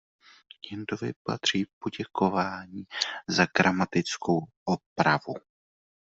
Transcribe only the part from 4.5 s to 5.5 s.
opravu.